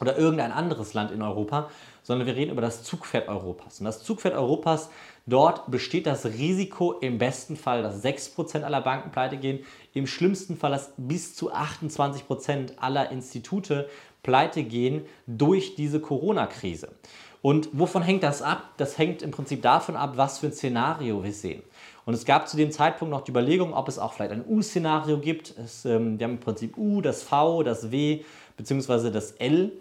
oder 0.01 0.19
irgendein 0.19 0.53
anderes 0.53 0.95
Land 0.95 1.13
in 1.13 1.23
Europa, 1.23 1.71
sondern 2.03 2.27
wir 2.27 2.35
reden 2.35 2.51
über 2.51 2.63
das 2.63 2.83
Zugpferd 2.83 3.29
Europas. 3.29 3.79
Und 3.79 3.85
das 3.85 4.03
Zugpferd 4.03 4.35
Europas, 4.35 4.91
dort 5.27 5.71
besteht 5.71 6.07
das 6.07 6.27
Risiko 6.27 6.93
im 6.93 7.19
besten 7.19 7.57
Fall, 7.57 7.83
dass 7.83 8.05
6% 8.05 8.63
aller 8.63 8.81
Banken 8.81 9.13
pleite 9.13 9.37
gehen, 9.37 9.65
im 9.95 10.07
schlimmsten 10.07 10.57
Fall, 10.57 10.73
dass 10.73 10.93
bis 10.97 11.37
zu 11.37 11.55
28% 11.55 12.79
aller 12.79 13.11
Institute 13.11 13.89
pleite 14.23 14.65
gehen 14.65 15.05
durch 15.27 15.77
diese 15.77 16.01
Corona-Krise. 16.01 16.89
Und 17.41 17.69
wovon 17.73 18.03
hängt 18.03 18.23
das 18.23 18.41
ab? 18.41 18.71
Das 18.77 18.99
hängt 18.99 19.23
im 19.23 19.33
Prinzip 19.33 19.63
davon 19.63 19.97
ab, 19.97 20.13
was 20.17 20.39
für 20.39 20.47
ein 20.47 20.53
Szenario 20.53 21.23
wir 21.23 21.33
sehen. 21.33 21.63
Und 22.05 22.15
es 22.15 22.25
gab 22.25 22.49
zu 22.49 22.57
dem 22.57 22.73
Zeitpunkt 22.73 23.11
noch 23.11 23.23
die 23.23 23.31
Überlegung, 23.31 23.75
ob 23.75 23.89
es 23.89 23.99
auch 23.99 24.13
vielleicht 24.13 24.33
ein 24.33 24.45
U-Szenario 24.47 25.19
gibt. 25.19 25.55
Es, 25.57 25.85
ähm, 25.85 26.19
wir 26.19 26.25
haben 26.25 26.35
im 26.35 26.41
Prinzip 26.41 26.77
U, 26.77 27.01
das 27.01 27.23
V, 27.23 27.63
das 27.63 27.91
W 27.91 28.25
bzw. 28.57 29.11
das 29.11 29.33
L. 29.33 29.73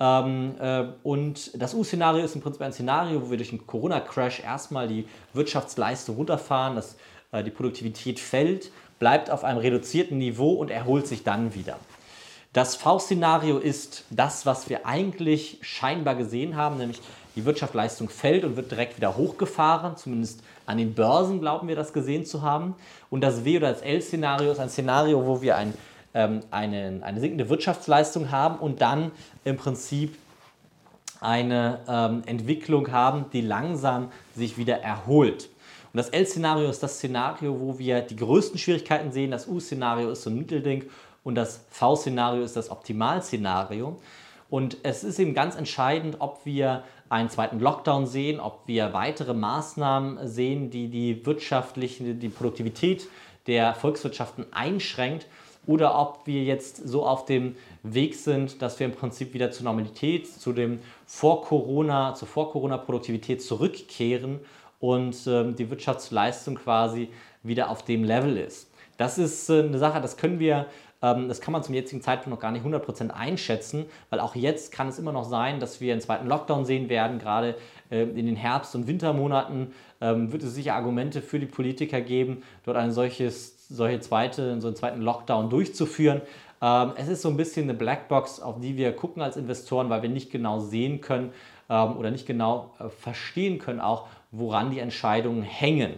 Ähm, 0.00 0.54
äh, 0.60 0.86
und 1.02 1.60
das 1.60 1.74
U-Szenario 1.74 2.24
ist 2.24 2.34
im 2.34 2.40
Prinzip 2.40 2.62
ein 2.62 2.72
Szenario, 2.72 3.22
wo 3.22 3.30
wir 3.30 3.36
durch 3.36 3.50
einen 3.50 3.66
Corona-Crash 3.66 4.40
erstmal 4.40 4.88
die 4.88 5.06
Wirtschaftsleistung 5.32 6.16
runterfahren, 6.16 6.76
dass 6.76 6.96
äh, 7.32 7.42
die 7.42 7.50
Produktivität 7.50 8.20
fällt, 8.20 8.70
bleibt 8.98 9.30
auf 9.30 9.44
einem 9.44 9.58
reduzierten 9.58 10.18
Niveau 10.18 10.52
und 10.52 10.70
erholt 10.70 11.06
sich 11.06 11.22
dann 11.22 11.54
wieder. 11.54 11.78
Das 12.52 12.76
V-Szenario 12.76 13.58
ist 13.58 14.04
das, 14.10 14.46
was 14.46 14.68
wir 14.68 14.86
eigentlich 14.86 15.58
scheinbar 15.62 16.14
gesehen 16.14 16.56
haben, 16.56 16.78
nämlich 16.78 17.00
die 17.38 17.44
Wirtschaftsleistung 17.44 18.08
fällt 18.08 18.44
und 18.44 18.56
wird 18.56 18.72
direkt 18.72 18.96
wieder 18.96 19.16
hochgefahren. 19.16 19.96
Zumindest 19.96 20.42
an 20.66 20.76
den 20.76 20.94
Börsen 20.94 21.38
glauben 21.38 21.68
wir 21.68 21.76
das 21.76 21.92
gesehen 21.92 22.26
zu 22.26 22.42
haben. 22.42 22.74
Und 23.10 23.20
das 23.20 23.44
W- 23.44 23.58
oder 23.58 23.72
das 23.72 23.80
L-Szenario 23.80 24.50
ist 24.50 24.58
ein 24.58 24.68
Szenario, 24.68 25.24
wo 25.24 25.40
wir 25.40 25.56
ein, 25.56 25.72
ähm, 26.14 26.40
eine, 26.50 26.98
eine 27.02 27.20
sinkende 27.20 27.48
Wirtschaftsleistung 27.48 28.32
haben 28.32 28.58
und 28.58 28.80
dann 28.80 29.12
im 29.44 29.56
Prinzip 29.56 30.18
eine 31.20 31.78
ähm, 31.88 32.22
Entwicklung 32.26 32.90
haben, 32.90 33.26
die 33.32 33.40
langsam 33.40 34.10
sich 34.34 34.58
wieder 34.58 34.80
erholt. 34.80 35.48
Und 35.92 35.98
das 35.98 36.08
L-Szenario 36.08 36.68
ist 36.68 36.82
das 36.82 36.94
Szenario, 36.96 37.60
wo 37.60 37.78
wir 37.78 38.00
die 38.00 38.16
größten 38.16 38.58
Schwierigkeiten 38.58 39.12
sehen. 39.12 39.30
Das 39.30 39.46
U-Szenario 39.46 40.10
ist 40.10 40.24
so 40.24 40.30
ein 40.30 40.36
Mittelding 40.36 40.86
und 41.22 41.36
das 41.36 41.60
V-Szenario 41.70 42.42
ist 42.42 42.56
das 42.56 42.68
Optimalszenario. 42.68 43.96
Und 44.50 44.78
es 44.82 45.04
ist 45.04 45.18
eben 45.18 45.34
ganz 45.34 45.56
entscheidend, 45.56 46.16
ob 46.20 46.40
wir 46.44 46.84
einen 47.10 47.28
zweiten 47.28 47.60
Lockdown 47.60 48.06
sehen, 48.06 48.40
ob 48.40 48.62
wir 48.66 48.92
weitere 48.92 49.34
Maßnahmen 49.34 50.26
sehen, 50.26 50.70
die 50.70 50.88
die 50.88 51.24
wirtschaftliche, 51.26 52.14
die 52.14 52.28
Produktivität 52.28 53.08
der 53.46 53.74
Volkswirtschaften 53.74 54.46
einschränkt 54.52 55.26
oder 55.66 55.98
ob 55.98 56.26
wir 56.26 56.44
jetzt 56.44 56.88
so 56.88 57.04
auf 57.04 57.26
dem 57.26 57.56
Weg 57.82 58.14
sind, 58.14 58.62
dass 58.62 58.78
wir 58.80 58.86
im 58.86 58.94
Prinzip 58.94 59.34
wieder 59.34 59.50
zur 59.50 59.64
Normalität, 59.64 60.26
zu 60.26 60.52
dem 60.52 60.80
Vor-Corona, 61.06 62.14
zur 62.14 62.28
Vor-Corona-Produktivität 62.28 63.42
zurückkehren 63.42 64.40
und 64.80 65.26
äh, 65.26 65.52
die 65.52 65.68
Wirtschaftsleistung 65.70 66.54
quasi 66.56 67.10
wieder 67.42 67.68
auf 67.70 67.84
dem 67.84 68.04
Level 68.04 68.38
ist. 68.38 68.70
Das 68.96 69.18
ist 69.18 69.50
äh, 69.50 69.60
eine 69.60 69.78
Sache, 69.78 70.00
das 70.00 70.16
können 70.16 70.38
wir 70.38 70.56
ähm, 70.56 70.66
das 71.00 71.40
kann 71.40 71.52
man 71.52 71.62
zum 71.62 71.74
jetzigen 71.74 72.02
Zeitpunkt 72.02 72.30
noch 72.30 72.40
gar 72.40 72.50
nicht 72.50 72.64
100% 72.64 73.10
einschätzen, 73.10 73.86
weil 74.10 74.18
auch 74.18 74.34
jetzt 74.34 74.72
kann 74.72 74.88
es 74.88 74.98
immer 74.98 75.12
noch 75.12 75.24
sein, 75.24 75.60
dass 75.60 75.80
wir 75.80 75.92
einen 75.92 76.00
zweiten 76.00 76.26
Lockdown 76.26 76.64
sehen 76.64 76.88
werden. 76.88 77.20
Gerade 77.20 77.54
ähm, 77.90 78.16
in 78.16 78.26
den 78.26 78.34
Herbst- 78.34 78.74
und 78.74 78.88
Wintermonaten 78.88 79.72
ähm, 80.00 80.32
wird 80.32 80.42
es 80.42 80.54
sicher 80.54 80.74
Argumente 80.74 81.22
für 81.22 81.38
die 81.38 81.46
Politiker 81.46 82.00
geben, 82.00 82.42
dort 82.64 82.76
ein 82.76 82.90
solches, 82.90 83.68
solche 83.68 84.00
zweite, 84.00 84.60
so 84.60 84.66
einen 84.66 84.76
zweiten 84.76 85.00
Lockdown 85.00 85.50
durchzuführen. 85.50 86.22
Es 86.96 87.06
ist 87.06 87.22
so 87.22 87.28
ein 87.28 87.36
bisschen 87.36 87.64
eine 87.64 87.74
Blackbox, 87.74 88.40
auf 88.40 88.58
die 88.58 88.76
wir 88.76 88.90
gucken 88.90 89.22
als 89.22 89.36
Investoren, 89.36 89.90
weil 89.90 90.02
wir 90.02 90.08
nicht 90.08 90.32
genau 90.32 90.58
sehen 90.58 91.00
können 91.00 91.32
oder 91.68 92.10
nicht 92.10 92.26
genau 92.26 92.74
äh, 92.80 92.88
verstehen 92.88 93.60
können, 93.60 93.78
auch 93.78 94.08
woran 94.32 94.72
die 94.72 94.80
Entscheidungen 94.80 95.42
hängen. 95.42 95.92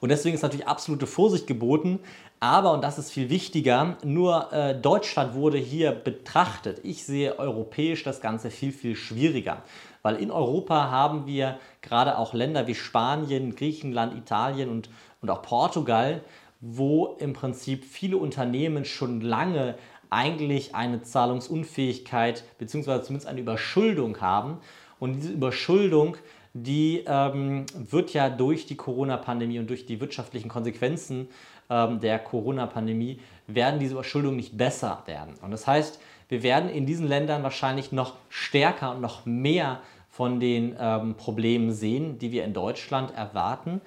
Und 0.00 0.08
deswegen 0.08 0.34
ist 0.34 0.42
natürlich 0.42 0.66
absolute 0.66 1.06
Vorsicht 1.06 1.46
geboten. 1.46 2.00
Aber, 2.42 2.72
und 2.72 2.82
das 2.82 2.98
ist 2.98 3.10
viel 3.10 3.28
wichtiger, 3.28 3.98
nur 4.02 4.50
äh, 4.50 4.74
Deutschland 4.74 5.34
wurde 5.34 5.58
hier 5.58 5.92
betrachtet. 5.92 6.80
Ich 6.84 7.04
sehe 7.04 7.38
europäisch 7.38 8.02
das 8.02 8.22
Ganze 8.22 8.50
viel, 8.50 8.72
viel 8.72 8.96
schwieriger. 8.96 9.62
Weil 10.00 10.16
in 10.16 10.30
Europa 10.30 10.90
haben 10.90 11.26
wir 11.26 11.58
gerade 11.82 12.16
auch 12.16 12.32
Länder 12.32 12.66
wie 12.66 12.74
Spanien, 12.74 13.54
Griechenland, 13.54 14.16
Italien 14.16 14.70
und, 14.70 14.88
und 15.20 15.30
auch 15.30 15.42
Portugal, 15.42 16.22
wo 16.62 17.14
im 17.18 17.34
Prinzip 17.34 17.84
viele 17.84 18.16
Unternehmen 18.16 18.86
schon 18.86 19.20
lange 19.20 19.76
eigentlich 20.08 20.74
eine 20.74 21.02
Zahlungsunfähigkeit 21.02 22.44
bzw. 22.58 23.02
zumindest 23.02 23.26
eine 23.26 23.40
Überschuldung 23.40 24.18
haben. 24.22 24.56
Und 24.98 25.16
diese 25.16 25.32
Überschuldung 25.32 26.16
die 26.52 27.04
ähm, 27.06 27.64
wird 27.74 28.12
ja 28.12 28.28
durch 28.28 28.66
die 28.66 28.76
Corona-Pandemie 28.76 29.60
und 29.60 29.70
durch 29.70 29.86
die 29.86 30.00
wirtschaftlichen 30.00 30.48
Konsequenzen 30.48 31.28
ähm, 31.70 32.00
der 32.00 32.18
Corona-Pandemie, 32.18 33.20
werden 33.46 33.80
diese 33.80 33.94
Überschuldungen 33.94 34.36
nicht 34.36 34.56
besser 34.56 35.02
werden. 35.06 35.34
Und 35.42 35.50
das 35.50 35.66
heißt, 35.66 36.00
wir 36.28 36.42
werden 36.42 36.70
in 36.70 36.86
diesen 36.86 37.08
Ländern 37.08 37.42
wahrscheinlich 37.42 37.90
noch 37.92 38.14
stärker 38.28 38.92
und 38.92 39.00
noch 39.00 39.26
mehr 39.26 39.80
von 40.20 40.38
den 40.38 40.76
ähm, 40.78 41.14
Problemen 41.14 41.72
sehen, 41.72 42.18
die 42.18 42.30
wir 42.30 42.44
in 42.44 42.52
Deutschland 42.52 43.10
erwarten. 43.16 43.80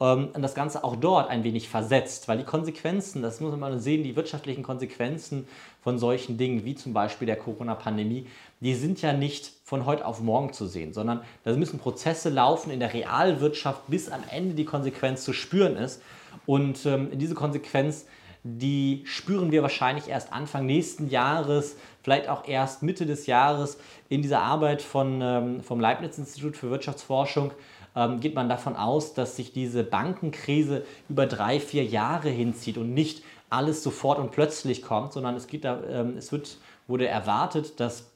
Ähm, 0.00 0.28
und 0.32 0.40
das 0.40 0.54
Ganze 0.54 0.84
auch 0.84 0.94
dort 0.94 1.28
ein 1.28 1.42
wenig 1.42 1.68
versetzt, 1.68 2.28
weil 2.28 2.38
die 2.38 2.44
Konsequenzen, 2.44 3.22
das 3.22 3.40
muss 3.40 3.56
man 3.56 3.80
sehen, 3.80 4.04
die 4.04 4.14
wirtschaftlichen 4.14 4.62
Konsequenzen 4.62 5.48
von 5.82 5.98
solchen 5.98 6.38
Dingen 6.38 6.64
wie 6.64 6.76
zum 6.76 6.92
Beispiel 6.92 7.26
der 7.26 7.34
Corona-Pandemie, 7.34 8.28
die 8.60 8.74
sind 8.74 9.02
ja 9.02 9.12
nicht 9.12 9.50
von 9.64 9.84
heute 9.84 10.06
auf 10.06 10.20
morgen 10.20 10.52
zu 10.52 10.66
sehen, 10.66 10.92
sondern 10.92 11.22
da 11.42 11.56
müssen 11.56 11.80
Prozesse 11.80 12.28
laufen 12.28 12.70
in 12.70 12.78
der 12.78 12.94
Realwirtschaft, 12.94 13.88
bis 13.88 14.12
am 14.12 14.22
Ende 14.30 14.54
die 14.54 14.66
Konsequenz 14.66 15.24
zu 15.24 15.32
spüren 15.32 15.74
ist. 15.74 16.02
Und 16.46 16.86
ähm, 16.86 17.08
diese 17.14 17.34
Konsequenz, 17.34 18.06
die 18.42 19.02
spüren 19.04 19.52
wir 19.52 19.62
wahrscheinlich 19.62 20.08
erst 20.08 20.32
Anfang 20.32 20.64
nächsten 20.64 21.08
Jahres, 21.08 21.76
vielleicht 22.02 22.28
auch 22.28 22.48
erst 22.48 22.82
Mitte 22.82 23.04
des 23.04 23.26
Jahres 23.26 23.78
in 24.08 24.22
dieser 24.22 24.40
Arbeit 24.40 24.80
von, 24.80 25.20
ähm, 25.22 25.62
vom 25.62 25.80
Leibniz-Institut 25.80 26.56
für 26.56 26.70
Wirtschaftsforschung. 26.70 27.52
Ähm, 27.94 28.20
geht 28.20 28.34
man 28.34 28.48
davon 28.48 28.76
aus, 28.76 29.14
dass 29.14 29.36
sich 29.36 29.52
diese 29.52 29.84
Bankenkrise 29.84 30.84
über 31.08 31.26
drei, 31.26 31.60
vier 31.60 31.84
Jahre 31.84 32.30
hinzieht 32.30 32.78
und 32.78 32.94
nicht 32.94 33.22
alles 33.50 33.82
sofort 33.82 34.18
und 34.18 34.30
plötzlich 34.30 34.82
kommt, 34.82 35.12
sondern 35.12 35.34
es, 35.34 35.46
geht 35.46 35.64
da, 35.64 35.82
ähm, 35.88 36.16
es 36.16 36.32
wird, 36.32 36.58
wurde 36.86 37.08
erwartet, 37.08 37.80
dass 37.80 38.06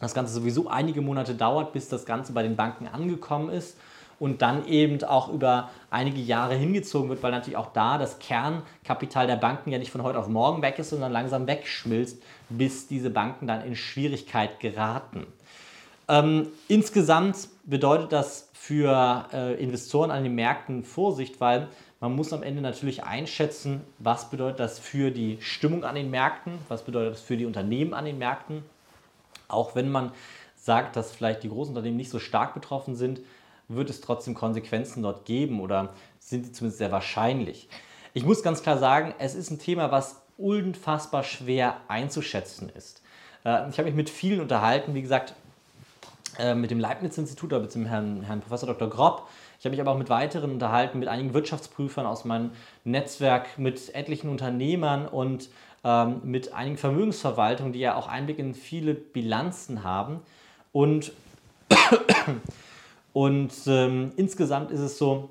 das 0.00 0.14
Ganze 0.14 0.32
sowieso 0.32 0.68
einige 0.68 1.02
Monate 1.02 1.34
dauert, 1.34 1.72
bis 1.72 1.88
das 1.88 2.06
Ganze 2.06 2.32
bei 2.32 2.42
den 2.42 2.56
Banken 2.56 2.88
angekommen 2.88 3.50
ist 3.50 3.76
und 4.22 4.40
dann 4.40 4.68
eben 4.68 5.02
auch 5.02 5.32
über 5.32 5.70
einige 5.90 6.20
Jahre 6.20 6.54
hingezogen 6.54 7.08
wird, 7.08 7.24
weil 7.24 7.32
natürlich 7.32 7.56
auch 7.56 7.72
da 7.72 7.98
das 7.98 8.20
Kernkapital 8.20 9.26
der 9.26 9.34
Banken 9.34 9.72
ja 9.72 9.78
nicht 9.80 9.90
von 9.90 10.04
heute 10.04 10.16
auf 10.16 10.28
morgen 10.28 10.62
weg 10.62 10.78
ist, 10.78 10.90
sondern 10.90 11.10
langsam 11.10 11.48
wegschmilzt, 11.48 12.22
bis 12.48 12.86
diese 12.86 13.10
Banken 13.10 13.48
dann 13.48 13.64
in 13.64 13.74
Schwierigkeit 13.74 14.60
geraten. 14.60 15.26
Ähm, 16.06 16.46
insgesamt 16.68 17.48
bedeutet 17.64 18.12
das 18.12 18.48
für 18.52 19.26
äh, 19.32 19.60
Investoren 19.60 20.12
an 20.12 20.22
den 20.22 20.36
Märkten 20.36 20.84
Vorsicht, 20.84 21.40
weil 21.40 21.66
man 21.98 22.14
muss 22.14 22.32
am 22.32 22.44
Ende 22.44 22.62
natürlich 22.62 23.02
einschätzen, 23.02 23.80
was 23.98 24.30
bedeutet 24.30 24.60
das 24.60 24.78
für 24.78 25.10
die 25.10 25.38
Stimmung 25.40 25.82
an 25.82 25.96
den 25.96 26.10
Märkten, 26.10 26.58
was 26.68 26.82
bedeutet 26.84 27.14
das 27.14 27.22
für 27.22 27.36
die 27.36 27.44
Unternehmen 27.44 27.92
an 27.92 28.04
den 28.04 28.18
Märkten 28.18 28.62
auch 29.52 29.74
wenn 29.74 29.90
man 29.90 30.12
sagt, 30.56 30.96
dass 30.96 31.12
vielleicht 31.12 31.42
die 31.42 31.48
großen 31.48 31.74
Unternehmen 31.74 31.96
nicht 31.96 32.10
so 32.10 32.18
stark 32.18 32.54
betroffen 32.54 32.96
sind, 32.96 33.20
wird 33.74 33.90
es 33.90 34.00
trotzdem 34.00 34.34
Konsequenzen 34.34 35.02
dort 35.02 35.24
geben 35.24 35.60
oder 35.60 35.94
sind 36.18 36.46
die 36.46 36.52
zumindest 36.52 36.78
sehr 36.78 36.92
wahrscheinlich. 36.92 37.68
Ich 38.14 38.24
muss 38.24 38.42
ganz 38.42 38.62
klar 38.62 38.78
sagen, 38.78 39.14
es 39.18 39.34
ist 39.34 39.50
ein 39.50 39.58
Thema, 39.58 39.90
was 39.90 40.22
unfassbar 40.36 41.24
schwer 41.24 41.76
einzuschätzen 41.88 42.70
ist. 42.76 43.02
Äh, 43.44 43.68
ich 43.70 43.78
habe 43.78 43.84
mich 43.84 43.94
mit 43.94 44.10
vielen 44.10 44.40
unterhalten, 44.40 44.94
wie 44.94 45.02
gesagt, 45.02 45.34
äh, 46.38 46.54
mit 46.54 46.70
dem 46.70 46.80
Leibniz-Institut 46.80 47.52
oder 47.52 47.62
mit 47.62 47.74
dem 47.74 47.86
Herrn, 47.86 48.22
Herrn 48.22 48.40
Professor 48.40 48.66
Dr. 48.66 48.88
Grob. 48.88 49.28
Ich 49.58 49.64
habe 49.64 49.70
mich 49.70 49.80
aber 49.80 49.92
auch 49.92 49.98
mit 49.98 50.10
weiteren 50.10 50.50
unterhalten, 50.50 50.98
mit 50.98 51.08
einigen 51.08 51.34
Wirtschaftsprüfern 51.34 52.06
aus 52.06 52.24
meinem 52.24 52.50
Netzwerk, 52.84 53.58
mit 53.58 53.94
etlichen 53.94 54.28
Unternehmern 54.28 55.06
und 55.06 55.50
ähm, 55.84 56.20
mit 56.24 56.52
einigen 56.52 56.78
Vermögensverwaltungen, 56.78 57.72
die 57.72 57.80
ja 57.80 57.94
auch 57.94 58.08
Einblick 58.08 58.38
in 58.38 58.54
viele 58.54 58.94
Bilanzen 58.94 59.84
haben. 59.84 60.20
Und, 60.72 61.12
und 63.12 63.52
ähm, 63.66 64.12
insgesamt 64.16 64.70
ist 64.70 64.80
es 64.80 64.98
so, 64.98 65.30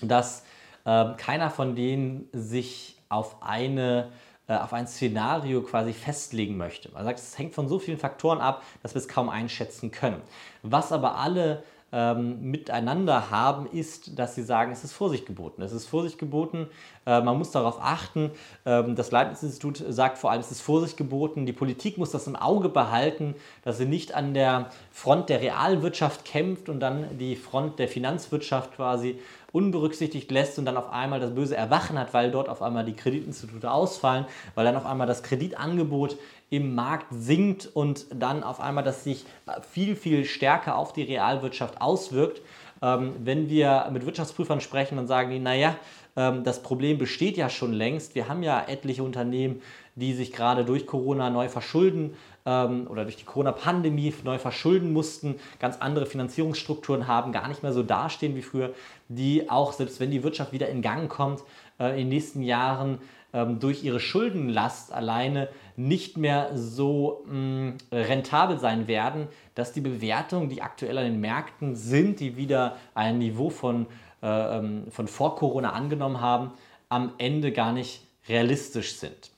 dass 0.00 0.44
äh, 0.84 1.14
keiner 1.16 1.50
von 1.50 1.74
denen 1.74 2.28
sich 2.32 2.96
auf 3.08 3.42
eine 3.42 4.10
äh, 4.46 4.56
auf 4.56 4.74
ein 4.74 4.86
Szenario 4.86 5.62
quasi 5.62 5.94
festlegen 5.94 6.58
möchte. 6.58 6.90
Man 6.92 7.04
sagt, 7.04 7.18
es 7.18 7.38
hängt 7.38 7.54
von 7.54 7.66
so 7.66 7.78
vielen 7.78 7.96
Faktoren 7.96 8.40
ab, 8.40 8.62
dass 8.82 8.94
wir 8.94 8.98
es 8.98 9.08
kaum 9.08 9.30
einschätzen 9.30 9.90
können. 9.90 10.20
Was 10.62 10.92
aber 10.92 11.16
alle 11.16 11.62
ähm, 11.94 12.50
miteinander 12.50 13.30
haben, 13.30 13.66
ist, 13.66 14.18
dass 14.18 14.34
sie 14.34 14.42
sagen, 14.42 14.72
es 14.72 14.82
ist 14.82 14.92
Vorsicht 14.92 15.26
geboten. 15.26 15.62
Es 15.62 15.72
ist 15.72 15.86
Vorsicht 15.86 16.18
geboten, 16.18 16.66
äh, 17.06 17.20
man 17.20 17.38
muss 17.38 17.52
darauf 17.52 17.78
achten. 17.80 18.32
Ähm, 18.66 18.96
das 18.96 19.12
Leibniz-Institut 19.12 19.84
sagt 19.88 20.18
vor 20.18 20.32
allem, 20.32 20.40
es 20.40 20.50
ist 20.50 20.60
Vorsicht 20.60 20.96
geboten. 20.96 21.46
Die 21.46 21.52
Politik 21.52 21.96
muss 21.96 22.10
das 22.10 22.26
im 22.26 22.34
Auge 22.34 22.68
behalten, 22.68 23.36
dass 23.62 23.78
sie 23.78 23.86
nicht 23.86 24.12
an 24.12 24.34
der 24.34 24.70
Front 24.90 25.28
der 25.28 25.40
Realwirtschaft 25.40 26.24
kämpft 26.24 26.68
und 26.68 26.80
dann 26.80 27.16
die 27.16 27.36
Front 27.36 27.78
der 27.78 27.86
Finanzwirtschaft 27.86 28.74
quasi 28.74 29.20
unberücksichtigt 29.54 30.32
lässt 30.32 30.58
und 30.58 30.64
dann 30.64 30.76
auf 30.76 30.92
einmal 30.92 31.20
das 31.20 31.32
böse 31.32 31.56
Erwachen 31.56 31.96
hat, 31.96 32.12
weil 32.12 32.32
dort 32.32 32.48
auf 32.48 32.60
einmal 32.60 32.84
die 32.84 32.94
Kreditinstitute 32.94 33.70
ausfallen, 33.70 34.26
weil 34.56 34.64
dann 34.64 34.76
auf 34.76 34.84
einmal 34.84 35.06
das 35.06 35.22
Kreditangebot 35.22 36.16
im 36.50 36.74
Markt 36.74 37.06
sinkt 37.10 37.70
und 37.72 38.06
dann 38.12 38.42
auf 38.42 38.60
einmal 38.60 38.82
das 38.82 39.04
sich 39.04 39.24
viel, 39.70 39.94
viel 39.94 40.24
stärker 40.24 40.76
auf 40.76 40.92
die 40.92 41.04
Realwirtschaft 41.04 41.80
auswirkt. 41.80 42.42
Ähm, 42.82 43.14
wenn 43.20 43.48
wir 43.48 43.88
mit 43.92 44.04
Wirtschaftsprüfern 44.04 44.60
sprechen, 44.60 44.96
dann 44.96 45.06
sagen 45.06 45.30
die, 45.30 45.38
naja, 45.38 45.76
ähm, 46.16 46.42
das 46.42 46.60
Problem 46.60 46.98
besteht 46.98 47.36
ja 47.36 47.48
schon 47.48 47.72
längst. 47.72 48.16
Wir 48.16 48.28
haben 48.28 48.42
ja 48.42 48.64
etliche 48.66 49.04
Unternehmen, 49.04 49.62
die 49.94 50.14
sich 50.14 50.32
gerade 50.32 50.64
durch 50.64 50.86
Corona 50.88 51.30
neu 51.30 51.48
verschulden 51.48 52.16
ähm, 52.46 52.86
oder 52.88 53.04
durch 53.04 53.16
die 53.16 53.24
Corona-Pandemie 53.24 54.12
neu 54.24 54.38
verschulden 54.38 54.92
mussten, 54.92 55.36
ganz 55.60 55.78
andere 55.78 56.06
Finanzierungsstrukturen 56.06 57.06
haben, 57.06 57.32
gar 57.32 57.48
nicht 57.48 57.62
mehr 57.62 57.72
so 57.72 57.82
dastehen 57.82 58.36
wie 58.36 58.42
früher, 58.42 58.74
die 59.08 59.50
auch, 59.50 59.72
selbst 59.72 60.00
wenn 60.00 60.10
die 60.10 60.22
Wirtschaft 60.22 60.52
wieder 60.52 60.68
in 60.68 60.82
Gang 60.82 61.10
kommt, 61.10 61.42
äh, 61.78 61.90
in 61.92 61.96
den 61.96 62.08
nächsten 62.08 62.42
Jahren 62.42 62.98
ähm, 63.32 63.58
durch 63.58 63.82
ihre 63.82 64.00
Schuldenlast 64.00 64.92
alleine 64.92 65.48
nicht 65.76 66.16
mehr 66.16 66.50
so 66.54 67.24
mh, 67.26 67.34
mm, 67.34 67.76
rentabel 67.92 68.58
sein 68.58 68.86
werden, 68.86 69.28
dass 69.54 69.72
die 69.72 69.80
Bewertungen, 69.80 70.48
die 70.48 70.62
aktuell 70.62 70.98
an 70.98 71.04
den 71.04 71.20
Märkten 71.20 71.74
sind, 71.74 72.20
die 72.20 72.36
wieder 72.36 72.76
ein 72.94 73.18
Niveau 73.18 73.50
von, 73.50 73.86
äh, 74.22 74.58
ähm, 74.58 74.84
von 74.90 75.08
vor 75.08 75.36
Corona 75.36 75.72
angenommen 75.72 76.20
haben, 76.20 76.52
am 76.88 77.12
Ende 77.18 77.50
gar 77.50 77.72
nicht 77.72 78.02
realistisch 78.28 78.96
sind. 78.96 79.33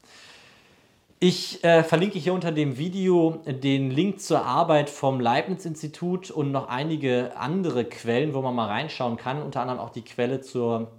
Ich 1.18 1.64
äh, 1.64 1.82
verlinke 1.82 2.18
hier 2.18 2.34
unter 2.34 2.52
dem 2.52 2.76
Video 2.76 3.42
den 3.46 3.90
Link 3.90 4.20
zur 4.20 4.44
Arbeit 4.44 4.90
vom 4.90 5.18
Leibniz-Institut 5.18 6.30
und 6.30 6.52
noch 6.52 6.68
einige 6.68 7.34
andere 7.38 7.86
Quellen, 7.86 8.34
wo 8.34 8.42
man 8.42 8.54
mal 8.54 8.66
reinschauen 8.66 9.16
kann. 9.16 9.40
Unter 9.40 9.62
anderem 9.62 9.80
auch 9.80 9.88
die 9.88 10.02
Quelle 10.02 10.42
zur, 10.42 10.92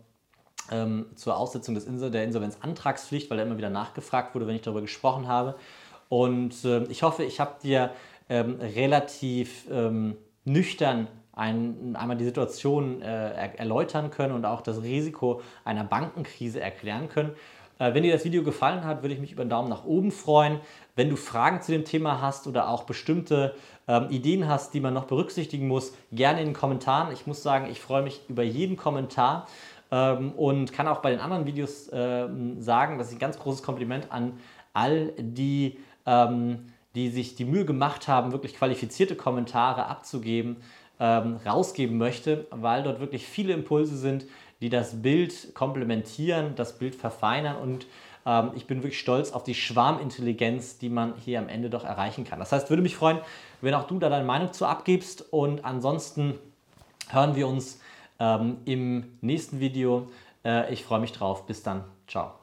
ähm, 0.71 1.05
zur 1.13 1.37
Aussetzung 1.37 1.75
des 1.75 1.85
Insel 1.85 2.09
der 2.09 2.23
Insolvenzantragspflicht, 2.23 3.29
weil 3.29 3.37
da 3.37 3.43
immer 3.43 3.59
wieder 3.59 3.69
nachgefragt 3.69 4.33
wurde, 4.33 4.47
wenn 4.47 4.55
ich 4.55 4.63
darüber 4.63 4.81
gesprochen 4.81 5.27
habe. 5.27 5.55
Und 6.09 6.65
äh, 6.65 6.85
ich 6.85 7.03
hoffe, 7.03 7.23
ich 7.23 7.39
habe 7.39 7.53
dir 7.61 7.91
ähm, 8.27 8.59
relativ 8.59 9.67
ähm, 9.69 10.17
nüchtern 10.45 11.09
ein, 11.33 11.95
einmal 11.95 12.17
die 12.17 12.25
Situation 12.25 13.03
äh, 13.03 13.55
erläutern 13.55 14.09
können 14.09 14.33
und 14.33 14.45
auch 14.45 14.61
das 14.61 14.81
Risiko 14.81 15.41
einer 15.63 15.83
Bankenkrise 15.83 16.59
erklären 16.59 17.07
können. 17.07 17.35
Äh, 17.79 17.93
wenn 17.93 18.03
dir 18.03 18.13
das 18.13 18.25
Video 18.25 18.43
gefallen 18.43 18.83
hat, 18.83 19.01
würde 19.01 19.13
ich 19.13 19.19
mich 19.19 19.31
über 19.31 19.41
einen 19.41 19.49
Daumen 19.49 19.69
nach 19.69 19.85
oben 19.85 20.11
freuen. 20.11 20.59
Wenn 20.95 21.09
du 21.09 21.15
Fragen 21.15 21.61
zu 21.61 21.71
dem 21.71 21.85
Thema 21.85 22.21
hast 22.21 22.47
oder 22.47 22.69
auch 22.69 22.83
bestimmte 22.83 23.55
ähm, 23.87 24.09
Ideen 24.09 24.47
hast, 24.47 24.73
die 24.73 24.79
man 24.79 24.93
noch 24.93 25.05
berücksichtigen 25.05 25.67
muss, 25.67 25.93
gerne 26.11 26.41
in 26.41 26.47
den 26.47 26.53
Kommentaren. 26.53 27.13
Ich 27.13 27.27
muss 27.27 27.43
sagen, 27.43 27.67
ich 27.69 27.79
freue 27.79 28.03
mich 28.03 28.21
über 28.27 28.43
jeden 28.43 28.77
Kommentar 28.77 29.47
ähm, 29.91 30.31
und 30.33 30.73
kann 30.73 30.87
auch 30.87 30.99
bei 30.99 31.11
den 31.11 31.19
anderen 31.19 31.45
Videos 31.45 31.89
ähm, 31.93 32.61
sagen, 32.61 32.97
dass 32.97 33.09
ich 33.09 33.17
ein 33.17 33.19
ganz 33.19 33.39
großes 33.39 33.63
Kompliment 33.63 34.11
an 34.11 34.33
all 34.73 35.13
die, 35.17 35.79
ähm, 36.05 36.71
die 36.95 37.09
sich 37.09 37.35
die 37.35 37.45
Mühe 37.45 37.65
gemacht 37.65 38.07
haben, 38.07 38.31
wirklich 38.31 38.55
qualifizierte 38.55 39.15
Kommentare 39.15 39.85
abzugeben, 39.87 40.57
ähm, 40.99 41.39
rausgeben 41.45 41.97
möchte, 41.97 42.47
weil 42.49 42.83
dort 42.83 42.99
wirklich 42.99 43.25
viele 43.25 43.53
Impulse 43.53 43.97
sind, 43.97 44.25
die 44.61 44.69
das 44.69 45.01
Bild 45.01 45.53
komplementieren, 45.53 46.55
das 46.55 46.77
Bild 46.77 46.95
verfeinern 46.95 47.57
und 47.57 47.85
ähm, 48.25 48.51
ich 48.55 48.67
bin 48.67 48.79
wirklich 48.83 48.99
stolz 48.99 49.31
auf 49.31 49.43
die 49.43 49.55
Schwarmintelligenz, 49.55 50.77
die 50.77 50.89
man 50.89 51.13
hier 51.23 51.39
am 51.39 51.49
Ende 51.49 51.69
doch 51.69 51.83
erreichen 51.83 52.25
kann. 52.25 52.39
Das 52.39 52.51
heißt, 52.51 52.69
würde 52.69 52.83
mich 52.83 52.95
freuen, 52.95 53.19
wenn 53.61 53.73
auch 53.73 53.87
du 53.87 53.97
da 53.99 54.09
deine 54.09 54.25
Meinung 54.25 54.53
zu 54.53 54.65
abgibst 54.65 55.33
und 55.33 55.65
ansonsten 55.65 56.35
hören 57.09 57.35
wir 57.35 57.47
uns 57.47 57.79
ähm, 58.19 58.57
im 58.65 59.17
nächsten 59.21 59.59
Video. 59.59 60.07
Äh, 60.43 60.73
ich 60.73 60.83
freue 60.83 60.99
mich 60.99 61.13
drauf. 61.13 61.45
Bis 61.45 61.63
dann. 61.63 61.83
Ciao. 62.07 62.37